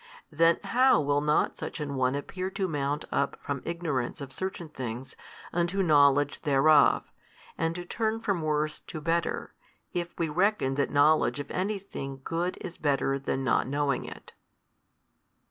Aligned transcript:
Then 0.31 0.57
how 0.63 0.99
will 0.99 1.21
not 1.21 1.59
such 1.59 1.79
an 1.79 1.93
one 1.93 2.15
appear 2.15 2.49
to 2.49 2.67
mount 2.67 3.05
up 3.11 3.39
from 3.39 3.61
ignorance 3.65 4.19
of 4.19 4.33
certain 4.33 4.67
things 4.67 5.15
unto 5.53 5.83
knowledge 5.83 6.41
thereof, 6.41 7.11
and 7.55 7.75
to 7.75 7.85
turn 7.85 8.19
from 8.19 8.41
worse 8.41 8.79
to 8.79 8.99
better, 8.99 9.53
if 9.93 10.17
we 10.17 10.27
reckon 10.27 10.73
that 10.73 10.89
knowledge 10.89 11.39
of 11.39 11.51
any 11.51 11.77
thing 11.77 12.21
good 12.23 12.57
is 12.61 12.79
better 12.79 13.19
than 13.19 13.43
not 13.43 13.67
knowing 13.67 14.03
it? 14.05 14.33